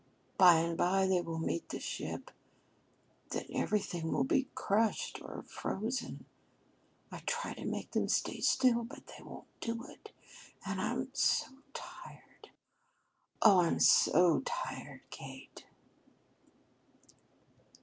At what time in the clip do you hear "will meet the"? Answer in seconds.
1.21-1.79